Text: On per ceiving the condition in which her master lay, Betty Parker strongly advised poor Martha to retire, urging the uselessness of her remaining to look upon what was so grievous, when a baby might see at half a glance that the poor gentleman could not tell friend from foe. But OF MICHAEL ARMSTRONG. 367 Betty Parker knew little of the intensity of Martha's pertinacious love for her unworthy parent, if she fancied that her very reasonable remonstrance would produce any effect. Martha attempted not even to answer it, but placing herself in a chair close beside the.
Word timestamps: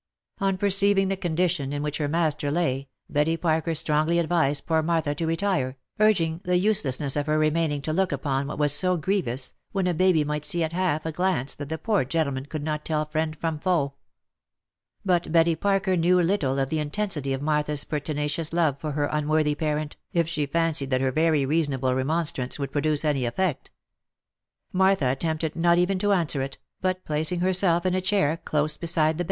On 0.39 0.57
per 0.57 0.69
ceiving 0.69 1.09
the 1.09 1.15
condition 1.15 1.71
in 1.71 1.83
which 1.83 1.99
her 1.99 2.07
master 2.07 2.49
lay, 2.49 2.89
Betty 3.07 3.37
Parker 3.37 3.75
strongly 3.75 4.17
advised 4.17 4.65
poor 4.65 4.81
Martha 4.81 5.13
to 5.13 5.27
retire, 5.27 5.77
urging 5.99 6.41
the 6.43 6.57
uselessness 6.57 7.15
of 7.15 7.27
her 7.27 7.37
remaining 7.37 7.83
to 7.83 7.93
look 7.93 8.11
upon 8.11 8.47
what 8.47 8.57
was 8.57 8.73
so 8.73 8.97
grievous, 8.97 9.53
when 9.73 9.85
a 9.85 9.93
baby 9.93 10.23
might 10.23 10.43
see 10.43 10.63
at 10.63 10.73
half 10.73 11.05
a 11.05 11.11
glance 11.11 11.53
that 11.53 11.69
the 11.69 11.77
poor 11.77 12.03
gentleman 12.03 12.47
could 12.47 12.63
not 12.63 12.83
tell 12.83 13.05
friend 13.05 13.35
from 13.35 13.59
foe. 13.59 13.93
But 15.05 15.27
OF 15.27 15.33
MICHAEL 15.33 15.33
ARMSTRONG. 15.33 15.33
367 15.33 15.33
Betty 15.33 15.55
Parker 15.55 15.95
knew 15.95 16.19
little 16.49 16.57
of 16.57 16.69
the 16.69 16.79
intensity 16.79 17.31
of 17.33 17.41
Martha's 17.43 17.83
pertinacious 17.83 18.51
love 18.51 18.79
for 18.79 18.93
her 18.93 19.05
unworthy 19.05 19.53
parent, 19.53 19.97
if 20.13 20.27
she 20.27 20.47
fancied 20.47 20.89
that 20.89 21.01
her 21.01 21.11
very 21.11 21.45
reasonable 21.45 21.93
remonstrance 21.93 22.57
would 22.57 22.71
produce 22.71 23.05
any 23.05 23.25
effect. 23.25 23.69
Martha 24.73 25.11
attempted 25.11 25.55
not 25.55 25.77
even 25.77 25.99
to 25.99 26.11
answer 26.11 26.41
it, 26.41 26.57
but 26.81 27.05
placing 27.05 27.41
herself 27.41 27.85
in 27.85 27.93
a 27.93 28.01
chair 28.01 28.37
close 28.37 28.77
beside 28.77 29.19
the. 29.19 29.19